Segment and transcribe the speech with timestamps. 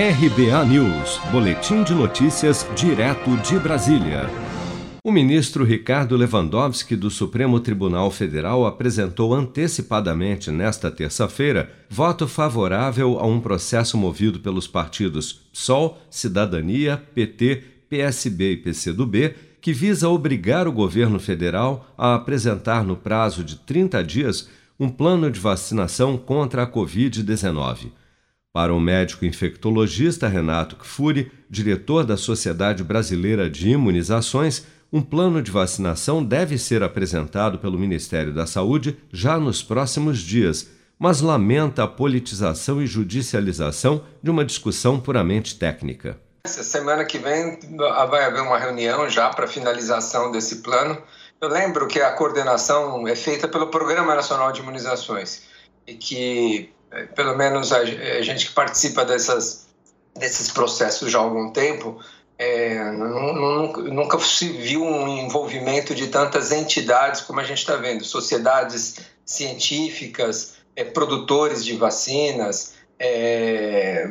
[0.00, 4.30] RBA News, Boletim de Notícias, direto de Brasília.
[5.02, 13.26] O ministro Ricardo Lewandowski do Supremo Tribunal Federal apresentou antecipadamente nesta terça-feira voto favorável a
[13.26, 20.72] um processo movido pelos partidos PSOL, Cidadania, PT, PSB e PCdoB, que visa obrigar o
[20.72, 26.70] governo federal a apresentar no prazo de 30 dias um plano de vacinação contra a
[26.70, 27.90] Covid-19.
[28.52, 35.50] Para o médico infectologista Renato Kfouri, diretor da Sociedade Brasileira de Imunizações, um plano de
[35.50, 41.86] vacinação deve ser apresentado pelo Ministério da Saúde já nos próximos dias, mas lamenta a
[41.86, 46.18] politização e judicialização de uma discussão puramente técnica.
[46.44, 50.96] Essa semana que vem vai haver uma reunião já para finalização desse plano.
[51.40, 55.42] Eu lembro que a coordenação é feita pelo Programa Nacional de Imunizações
[55.86, 56.72] e que
[57.14, 59.66] pelo menos a, a gente que participa dessas,
[60.14, 62.00] desses processos já há algum tempo,
[62.38, 68.96] é, nunca se viu um envolvimento de tantas entidades como a gente está vendo, sociedades
[69.24, 74.10] científicas, é, produtores de vacinas, é,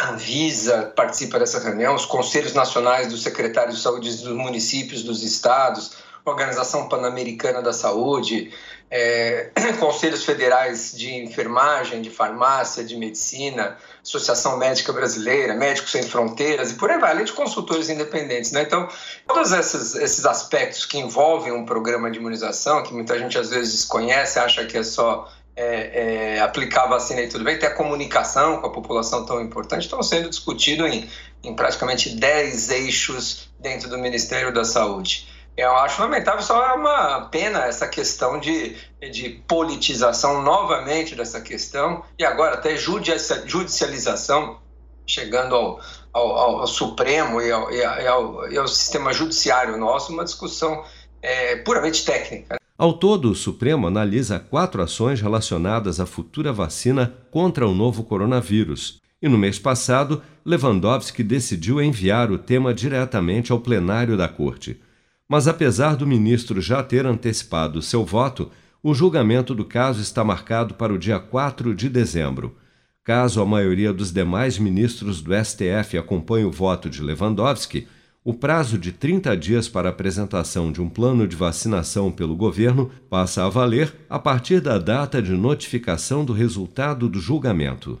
[0.00, 5.92] Anvisa participa dessa reunião, os conselhos nacionais dos secretários de saúde dos municípios, dos estados,
[6.24, 8.52] Organização Pan-Americana da Saúde,
[8.90, 16.70] é, conselhos federais de enfermagem, de farmácia, de medicina, Associação Médica Brasileira, Médicos Sem Fronteiras
[16.70, 18.52] e por aí vai, além de consultores independentes.
[18.52, 18.62] Né?
[18.62, 18.86] Então,
[19.26, 23.72] todos esses, esses aspectos que envolvem um programa de imunização, que muita gente às vezes
[23.72, 28.60] desconhece, acha que é só é, é, aplicar vacina e tudo bem, ter a comunicação
[28.60, 31.08] com a população tão importante, estão sendo discutidos em,
[31.42, 35.31] em praticamente 10 eixos dentro do Ministério da Saúde.
[35.56, 38.74] Eu acho lamentável, só é uma pena essa questão de,
[39.12, 44.58] de politização novamente dessa questão e agora até judicialização,
[45.06, 45.80] chegando ao,
[46.12, 50.82] ao, ao Supremo e ao, e, ao, e ao, sistema judiciário nosso, uma discussão
[51.20, 52.56] é, puramente técnica.
[52.78, 59.00] Ao todo, o Supremo analisa quatro ações relacionadas à futura vacina contra o novo coronavírus.
[59.20, 64.80] E no mês passado, Lewandowski decidiu enviar o tema diretamente ao plenário da Corte.
[65.28, 68.50] Mas apesar do ministro já ter antecipado seu voto,
[68.82, 72.56] o julgamento do caso está marcado para o dia 4 de dezembro.
[73.04, 77.86] Caso a maioria dos demais ministros do STF acompanhe o voto de Lewandowski,
[78.24, 83.44] o prazo de 30 dias para apresentação de um plano de vacinação pelo governo passa
[83.44, 88.00] a valer a partir da data de notificação do resultado do julgamento.